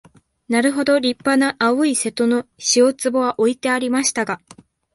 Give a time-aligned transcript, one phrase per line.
[0.49, 4.41] なるほど立派な青い瀬戸の塩壺は置いてありましたが、